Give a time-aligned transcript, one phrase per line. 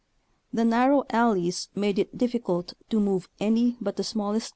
[0.51, 4.49] The nar row alleys made it difficult to move any but the 73 Photo 4.